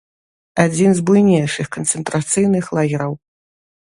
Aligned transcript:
Адзін 0.63 0.89
з 0.99 1.03
буйнейшых 1.09 1.69
канцэнтрацыйных 1.77 2.65
лагераў. 2.79 3.13